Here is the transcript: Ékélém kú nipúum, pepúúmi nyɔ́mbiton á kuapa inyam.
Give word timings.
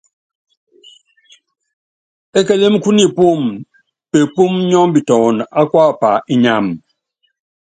Ékélém 2.39 2.75
kú 2.83 2.89
nipúum, 2.97 3.41
pepúúmi 4.11 4.59
nyɔ́mbiton 4.69 5.35
á 5.59 5.61
kuapa 5.71 6.09
inyam. 6.33 6.65